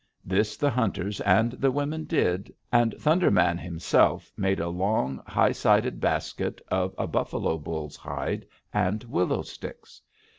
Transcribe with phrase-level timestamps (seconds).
[0.25, 5.51] "This the hunters and the women did, and Thunder Man himself made a long, high
[5.51, 10.01] sided basket of a buffalo bull's hide and willow sticks.